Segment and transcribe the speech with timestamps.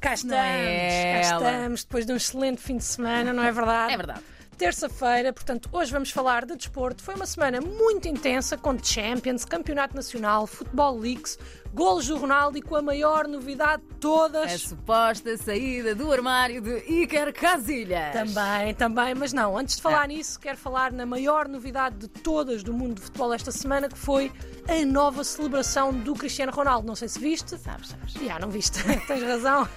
[0.00, 3.92] Cá estamos, é cá estamos, depois de um excelente fim de semana, não é verdade?
[3.92, 4.20] É verdade.
[4.56, 7.02] Terça-feira, portanto, hoje vamos falar de desporto.
[7.02, 11.38] Foi uma semana muito intensa com Champions, Campeonato Nacional, Futebol Leaks,
[11.74, 14.52] golos do Ronaldo e com a maior novidade de todas.
[14.52, 18.12] A suposta saída do armário de Iker Casilhas.
[18.12, 20.06] Também, também, mas não, antes de falar Ah.
[20.06, 23.98] nisso, quero falar na maior novidade de todas do mundo de futebol esta semana, que
[23.98, 24.32] foi
[24.68, 26.86] a nova celebração do Cristiano Ronaldo.
[26.86, 27.56] Não sei se viste.
[27.58, 28.12] Sabes, sabes.
[28.14, 29.68] Já, não viste, tens razão.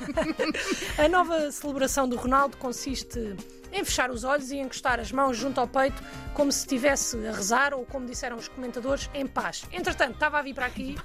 [0.98, 3.36] a nova celebração do Ronaldo consiste
[3.74, 6.02] em fechar os olhos e encostar as mãos junto ao peito,
[6.34, 9.64] como se estivesse a rezar ou, como disseram os comentadores, em paz.
[9.72, 10.98] Entretanto, estava a vir para aqui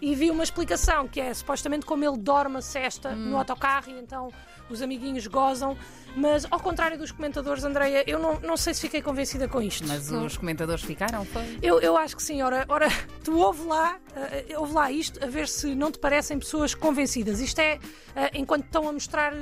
[0.00, 3.98] e vi uma explicação que é supostamente como ele dorme a cesta no autocarro e
[3.98, 4.30] então
[4.68, 5.76] os amiguinhos gozam.
[6.16, 9.86] Mas, ao contrário dos comentadores, Andreia, eu não, não sei se fiquei convencida com isto.
[9.86, 11.58] Mas Não- os comentadores ficaram, foi?
[11.62, 12.40] eu, eu acho que sim.
[12.42, 12.88] Ora, ora
[13.22, 17.38] tu ouve lá, eh, ouve lá isto, a ver se não te parecem pessoas convencidas.
[17.40, 17.78] Isto é
[18.14, 19.38] eh, enquanto estão a mostrar eh,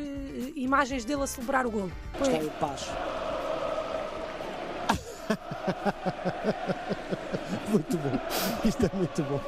[0.57, 1.93] imagens dele a celebrar o golo.
[2.21, 2.89] Está em paz.
[7.69, 8.19] muito bom.
[8.65, 9.41] Isto é muito bom.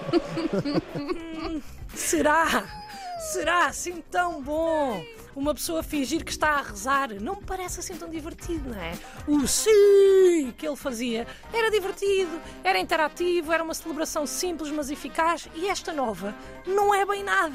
[1.94, 2.64] Será?
[3.32, 5.02] Será assim tão bom?
[5.36, 8.92] Uma pessoa fingir que está a rezar não me parece assim tão divertido, não é?
[9.28, 15.46] O sim que ele fazia era divertido, era interativo, era uma celebração simples mas eficaz
[15.54, 16.34] e esta nova
[16.66, 17.54] não é bem nada.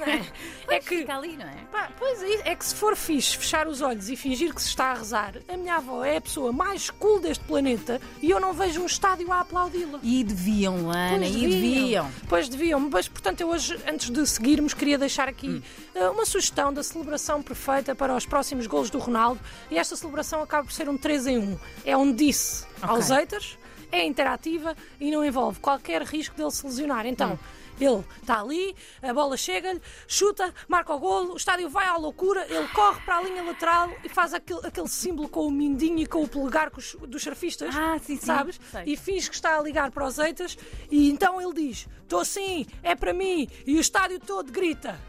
[0.00, 0.24] é?
[0.70, 1.56] É que Fica ali, não é?
[1.70, 4.68] Pá, pois é, é que se for fixe fechar os olhos e fingir que se
[4.68, 8.40] está a rezar, a minha avó é a pessoa mais cool deste planeta e eu
[8.40, 9.98] não vejo um estádio a aplaudi-la.
[10.02, 12.10] E deviam, Ana, Pois e deviam.
[12.28, 15.62] Pois deviam, mas portanto eu hoje, antes de seguirmos, queria deixar aqui Hum.
[15.94, 17.09] eh, uma sugestão da celebração
[17.42, 21.26] perfeita para os próximos golos do Ronaldo e esta celebração acaba por ser um 3
[21.26, 21.58] em 1.
[21.84, 22.88] É um disse Ok.
[22.88, 23.58] aos haters,
[23.92, 27.06] é interativa e não envolve qualquer risco dele se lesionar.
[27.06, 27.32] Então.
[27.34, 27.38] Hum.
[27.80, 32.44] Ele está ali, a bola chega-lhe, chuta, marca o golo, o estádio vai à loucura,
[32.50, 36.04] ele corre para a linha lateral e faz aquele, aquele símbolo com o mindinho e
[36.06, 38.60] com o polegar os- dos surfistas, Ah, sim, sim, sabes?
[38.70, 38.82] sei.
[38.84, 40.58] E finge que está a ligar para os eitas
[40.90, 45.00] e então ele diz: Estou sim, é para mim, e o estádio todo grita.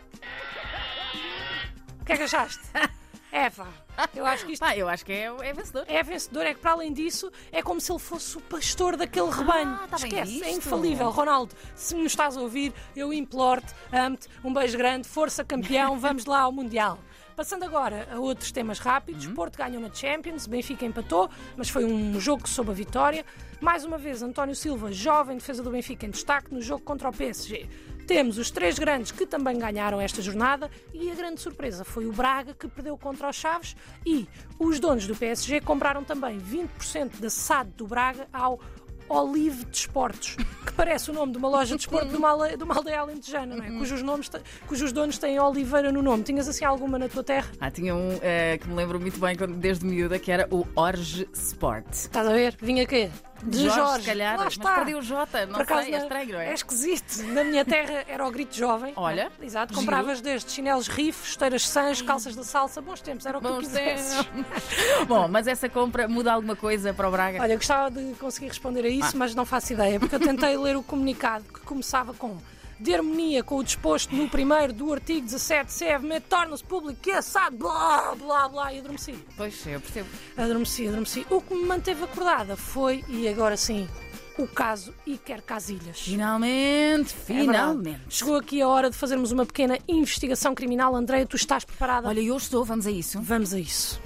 [2.01, 2.59] O que é que achaste?
[3.33, 3.65] É, pá,
[4.13, 5.85] eu acho que isto Pá, eu acho que é, é vencedor.
[5.87, 9.29] é vencedor, é que para além disso é como se ele fosse o pastor daquele
[9.31, 9.77] rebanho.
[9.87, 10.57] tá bem Esquece, é visto.
[10.57, 11.09] infalível.
[11.09, 16.25] Ronaldo, se me estás a ouvir, eu imploro-te, amo-te, um beijo grande, força campeão, vamos
[16.25, 16.99] lá ao Mundial.
[17.33, 19.33] Passando agora a outros temas rápidos, Uhum.
[19.33, 23.25] Porto ganhou na Champions, Benfica empatou, mas foi um jogo sob a vitória.
[23.61, 27.13] Mais uma vez, António Silva, jovem defesa do Benfica, em destaque no jogo contra o
[27.13, 27.69] PSG.
[28.11, 32.11] Temos os três grandes que também ganharam esta jornada e a grande surpresa foi o
[32.11, 33.73] Braga que perdeu contra os Chaves
[34.05, 34.27] e
[34.59, 38.59] os donos do PSG compraram também 20% da SAD do Braga ao
[39.07, 40.35] Olive Desportos,
[40.65, 42.99] que parece o nome de uma loja de desporto de uma aldeia, de uma aldeia
[42.99, 43.71] alentejana, não é?
[43.79, 44.29] cujos, nomes,
[44.67, 46.21] cujos donos têm Oliveira no nome.
[46.23, 47.49] Tinhas assim alguma na tua terra?
[47.61, 51.29] Ah, tinha um eh, que me lembro muito bem desde miúda, que era o Orge
[51.33, 51.93] Sport.
[51.93, 52.57] Estás a ver?
[52.61, 53.09] Vinha quê?
[53.43, 54.75] De Jorge, se calhar, Lá mas está.
[54.75, 56.49] perdi o J, não acaso, sei, é estranho, não é?
[56.49, 57.23] É esquisito.
[57.33, 58.93] Na minha terra era o grito jovem.
[58.95, 59.81] Olha, Exato, giro.
[59.85, 63.59] compravas desde chinelos riff, esteiras sans, calças da salsa, bons tempos, era o que Bons
[63.59, 64.25] quisesses.
[65.07, 67.41] Bom, mas essa compra muda alguma coisa para o Braga?
[67.41, 70.55] Olha, eu gostava de conseguir responder a isso, mas não faço ideia, porque eu tentei
[70.57, 72.37] ler o comunicado que começava com
[72.81, 77.21] de harmonia com o disposto no primeiro do artigo 17 CFM torna-se público que é
[77.21, 79.13] SAD, blá, blá, blá, e adormeci.
[79.37, 80.09] Pois, eu percebo.
[80.35, 81.25] Adormeci, adormeci.
[81.29, 83.87] O que me manteve acordada foi, e agora sim,
[84.37, 86.01] o caso Iker Casilhas.
[86.01, 88.01] Finalmente, É finalmente.
[88.09, 90.95] Chegou aqui a hora de fazermos uma pequena investigação criminal.
[90.95, 92.07] Andreia, tu estás preparada?
[92.07, 93.21] Olha, eu estou, vamos a isso.
[93.21, 94.01] Vamos a isso.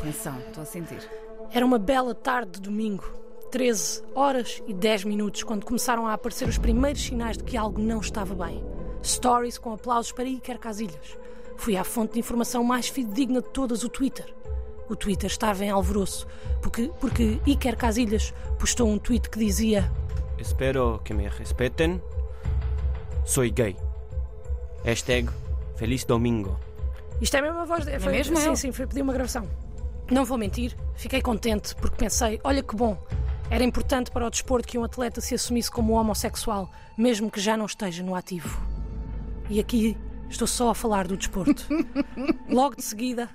[0.00, 1.08] Atenção, estou a sentir.
[1.52, 3.04] Era uma bela tarde de domingo,
[3.56, 7.80] 13 horas e 10 minutos, quando começaram a aparecer os primeiros sinais de que algo
[7.80, 8.62] não estava bem.
[9.02, 11.16] Stories com aplausos para Iker Casilhas.
[11.56, 14.26] Fui à fonte de informação mais fidedigna de todas, o Twitter.
[14.90, 16.26] O Twitter estava em alvoroço,
[16.60, 19.90] porque, porque Iker Casilhas postou um tweet que dizia
[20.38, 22.02] Espero que me respeten.
[23.24, 23.74] Soy gay.
[24.84, 25.30] Hashtag
[25.76, 26.60] Feliz Domingo.
[27.22, 28.00] Isto é mesmo a voz dele.
[28.00, 28.54] Foi, mesmo sim, eu?
[28.54, 29.48] sim, foi pedir uma gravação.
[30.10, 32.98] Não vou mentir, fiquei contente porque pensei, olha que bom.
[33.48, 37.56] Era importante para o desporto que um atleta se assumisse como homossexual, mesmo que já
[37.56, 38.60] não esteja no ativo.
[39.48, 39.96] E aqui
[40.28, 41.64] estou só a falar do desporto.
[42.50, 43.30] Logo de seguida,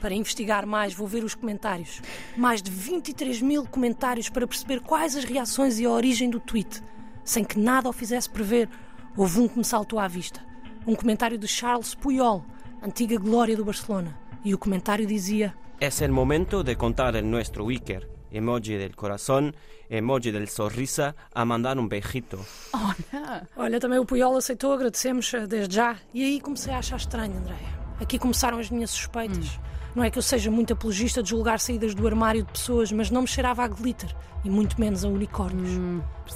[0.00, 2.00] para investigar mais, vou ver os comentários.
[2.36, 6.80] Mais de 23 mil comentários para perceber quais as reações e a origem do tweet.
[7.24, 8.68] Sem que nada o fizesse prever,
[9.16, 10.40] houve um que me saltou à vista.
[10.86, 12.44] Um comentário de Charles Puyol,
[12.80, 14.16] antiga glória do Barcelona.
[14.44, 19.54] E o comentário dizia: Es el momento de contar el nuestro Iker emoji del corazón,
[19.88, 22.38] emoji del sorrisa, a mandar um beijito.
[22.72, 25.96] Olha, Olha, também o Puyol aceitou, agradecemos eh, desde já.
[26.12, 27.76] E aí comecei a achar estranho, Andréia.
[28.00, 29.58] Aqui começaram as minhas suspeitas.
[29.94, 33.10] Não é que eu seja muito apologista de julgar saídas do armário de pessoas, mas
[33.10, 34.14] não me cheirava a glitter
[34.44, 35.70] e muito menos a unicórnios.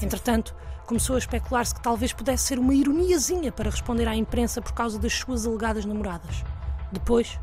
[0.01, 4.73] Entretanto, começou a especular-se que talvez pudesse ser uma ironiazinha para responder à imprensa por
[4.73, 6.43] causa das suas alegadas namoradas.
[6.91, 7.39] Depois,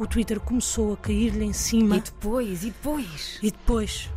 [0.00, 1.98] o Twitter começou a cair-lhe em cima.
[1.98, 3.38] e depois, e depois?
[3.42, 4.10] E depois,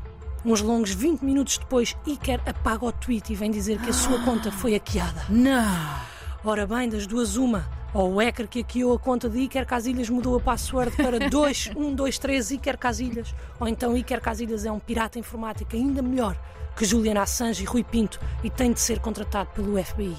[0.46, 4.18] uns longos 20 minutos depois, Iker apaga o tweet e vem dizer que a sua
[4.24, 5.26] conta foi hackeada.
[5.28, 6.02] Não!
[6.46, 7.70] Ora bem, das duas uma.
[7.94, 12.52] Ou o hacker que hackeou a conta de Iker Casilhas mudou a password para 2123
[12.52, 13.36] Iker Casilhas.
[13.60, 16.38] Ou então Iker Casilhas é um pirata informático ainda melhor
[16.78, 20.16] que Julian Assange e Rui Pinto e tem de ser contratado pelo FBI.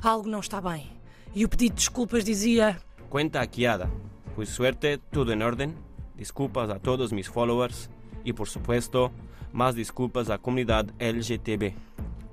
[0.00, 0.88] algo não está bem.
[1.34, 2.78] E o pedido de desculpas dizia:
[3.10, 3.90] Cuenta hackeada.
[4.34, 5.74] Por suerte, tudo en orden.
[6.16, 7.90] Disculpas a todos mis followers.
[8.24, 9.10] Y por supuesto,
[9.52, 11.74] más disculpas à comunidade LGTB.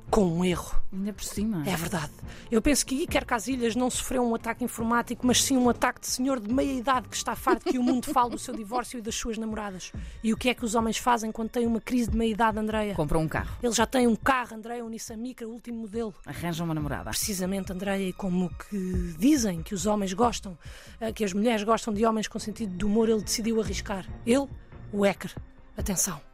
[0.10, 0.80] Com um erro.
[0.92, 1.64] Ainda por cima.
[1.68, 2.12] É verdade.
[2.50, 6.08] Eu penso que Iker Casilhas não sofreu um ataque informático, mas sim um ataque de
[6.08, 9.02] senhor de meia idade que está farto que o mundo fale do seu divórcio e
[9.02, 9.92] das suas namoradas.
[10.24, 12.58] E o que é que os homens fazem quando têm uma crise de meia idade,
[12.58, 12.96] Andreia?
[12.96, 13.56] Comprou um carro.
[13.62, 16.14] Ele já tem um carro, Andreia, um Nissan Micra, último modelo.
[16.26, 17.10] Arranja uma namorada.
[17.12, 20.58] Precisamente, Andreia, e como que dizem que os homens gostam,
[21.00, 24.06] eh, que as mulheres gostam de homens com sentido de humor, ele decidiu arriscar.
[24.26, 24.48] Ele,
[24.92, 25.36] o Ecker.
[25.78, 26.29] Atenção.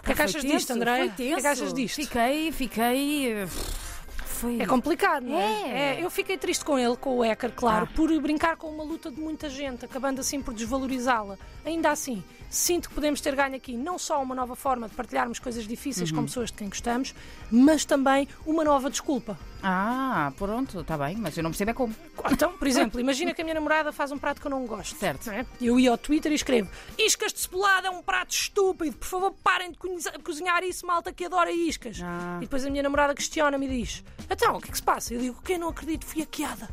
[0.00, 0.78] O que é que achas disto, O
[1.14, 1.96] que é que achas disto?
[1.96, 3.46] Fiquei, fiquei.
[4.24, 4.58] Foi.
[4.58, 5.98] É complicado, não é?
[5.98, 6.02] É.
[6.04, 7.94] Eu fiquei triste com ele, com o Ecker, claro, Ah.
[7.94, 11.36] por brincar com uma luta de muita gente, acabando assim por desvalorizá-la.
[11.64, 15.38] Ainda assim, sinto que podemos ter ganho aqui não só uma nova forma de partilharmos
[15.38, 16.16] coisas difíceis Uhum.
[16.18, 17.14] com pessoas de quem gostamos,
[17.50, 19.38] mas também uma nova desculpa.
[19.62, 21.94] Ah, pronto, está bem, mas eu não percebo é como.
[22.32, 24.96] Então, por exemplo, imagina que a minha namorada faz um prato que eu não gosto.
[24.96, 25.30] Certo.
[25.30, 25.44] é?
[25.60, 29.34] Eu ia ao Twitter e escrevo: Iscas de cebolada é um prato estúpido, por favor
[29.44, 32.00] parem de cozinha- cozinhar isso, malta que adora iscas.
[32.02, 32.36] Ah.
[32.38, 35.12] E depois a minha namorada questiona-me e diz: Então, o que é que se passa?
[35.14, 36.68] Eu digo: Quem não acredito, fui hackeada.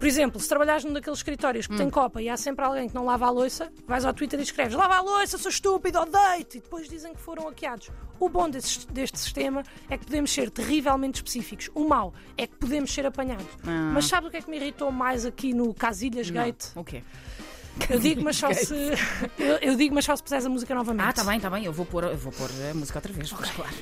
[0.00, 2.94] Por exemplo, se trabalhares num daqueles escritórios que tem copa e há sempre alguém que
[2.94, 6.56] não lava a louça, vais ao Twitter e escreves lava a louça, sou estúpido, odeio-te,
[6.56, 7.90] e depois dizem que foram hackeados.
[8.18, 11.68] O bom desse- deste sistema é que podemos ser terrivelmente específicos.
[11.74, 13.46] O mau é que podemos ser apanhados.
[13.66, 13.90] Ah.
[13.92, 16.64] Mas sabe o que é que me irritou mais aqui no Casilhas Gate?
[16.74, 17.04] O quê?
[17.90, 18.74] Eu digo, mas só se.
[19.38, 21.06] Eu, eu digo, mas só se puseres a música novamente.
[21.06, 23.30] Ah, está bem, está bem, eu vou pôr, eu vou pôr a música outra vez.
[23.30, 23.74] Pois claro.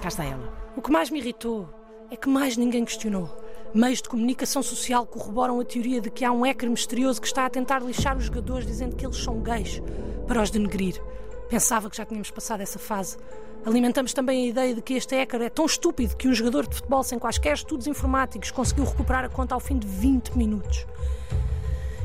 [0.00, 0.52] Cá está ela.
[0.74, 1.68] O que mais me irritou
[2.10, 3.46] é que mais ninguém questionou.
[3.74, 7.44] Meios de comunicação social corroboram a teoria de que há um hacker misterioso que está
[7.44, 9.82] a tentar lixar os jogadores dizendo que eles são gays
[10.26, 11.02] para os denegrir.
[11.50, 13.18] Pensava que já tínhamos passado essa fase.
[13.66, 16.76] Alimentamos também a ideia de que este hacker é tão estúpido que um jogador de
[16.76, 20.86] futebol sem quaisquer estudos informáticos conseguiu recuperar a conta ao fim de 20 minutos.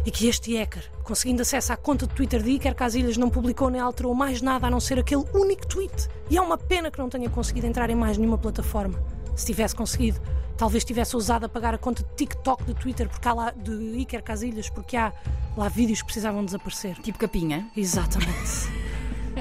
[0.05, 3.70] E que este hacker, conseguindo acesso à conta de Twitter de Iker Casilhas, não publicou
[3.70, 6.10] nem alterou mais nada a não ser aquele único tweet.
[6.29, 9.00] E é uma pena que não tenha conseguido entrar em mais nenhuma plataforma.
[9.34, 10.20] Se tivesse conseguido,
[10.57, 14.24] talvez tivesse ousado apagar a conta de TikTok de Twitter porque há lá, de Iker
[14.24, 15.13] Casilhas, porque há
[15.57, 16.95] lá vídeos que precisavam desaparecer.
[17.00, 17.67] Tipo capinha.
[17.75, 18.83] Exatamente.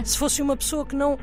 [0.04, 1.19] Se fosse uma pessoa que não,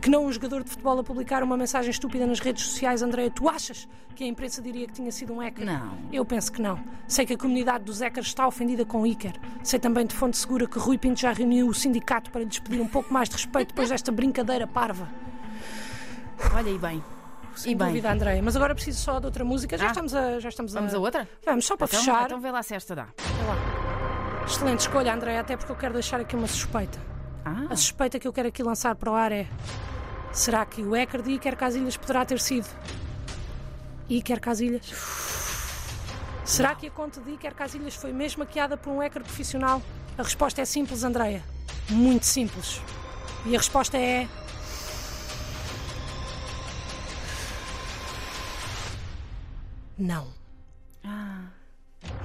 [0.00, 3.30] que não um jogador de futebol a publicar uma mensagem estúpida nas redes sociais, Andréia,
[3.30, 5.66] tu achas que a imprensa diria que tinha sido um hacker?
[5.66, 5.98] Não.
[6.10, 6.80] Eu penso que não.
[7.06, 9.34] Sei que a comunidade dos hackers está ofendida com o Iker.
[9.62, 12.80] Sei também de fonte segura que Rui Pinto já reuniu o sindicato para lhes pedir
[12.80, 15.08] um pouco mais de respeito depois desta brincadeira parva.
[16.54, 17.15] Olha, e bem.
[17.56, 17.88] Sem e bem.
[17.88, 18.42] dúvida, Andréia.
[18.42, 19.76] Mas agora preciso só de outra música.
[19.78, 19.88] Já Ah.
[19.88, 20.38] estamos a.
[20.40, 21.28] Já estamos Vamos a outra?
[21.44, 22.24] Vamos, só para Então, fechar.
[22.26, 23.06] então vê lá se esta dá.
[24.46, 26.98] Excelente escolha, Andréia, até porque eu quero deixar aqui uma suspeita.
[27.44, 29.46] Ah, A suspeita que eu quero aqui lançar para o ar é:
[30.32, 32.66] será que o de Iker Casilhas poderá ter sido
[34.08, 34.86] Iker Casilhas?
[36.44, 39.82] Será que a conta de Iker Casilhas foi mesmo hackeada por um hacker profissional?
[40.16, 41.42] A resposta é simples, Andreia.
[41.90, 42.80] Muito simples.
[43.44, 44.28] E a resposta é.
[49.98, 50.28] Não.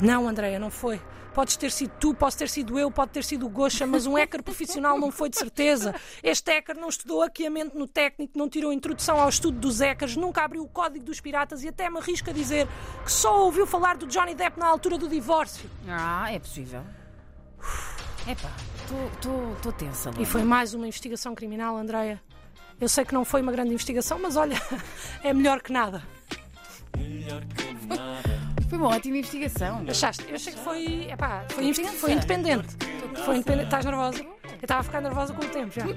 [0.01, 0.99] Não, Andreia, não foi.
[1.33, 4.15] Podes ter sido tu, posso ter sido eu, pode ter sido o Gosha, mas um
[4.15, 5.95] hacker profissional não foi de certeza.
[6.21, 10.43] Este hacker não estudou hackeamento no técnico, não tirou introdução ao estudo dos hackers, nunca
[10.43, 12.67] abriu o código dos piratas e até me arrisco a dizer
[13.05, 15.69] que só ouviu falar do Johnny Depp na altura do divórcio.
[15.87, 16.83] Ah, é possível.
[18.27, 18.51] Epá,
[19.55, 20.09] estou tensa.
[20.09, 20.25] E Luana.
[20.25, 22.21] foi mais uma investigação criminal, Andreia.
[22.79, 24.61] Eu sei que não foi uma grande investigação, mas olha,
[25.23, 26.03] é melhor que nada.
[28.71, 29.83] Foi uma ótima investigação.
[29.85, 30.23] Achaste?
[30.29, 31.11] Eu achei que foi.
[31.11, 31.97] Epá, foi, inve- Tensa.
[31.97, 32.67] foi independente.
[33.25, 33.65] Foi independente.
[33.65, 34.23] Estás nervosa?
[34.23, 34.29] Eu
[34.61, 35.83] estava a ficar nervosa com o tempo já.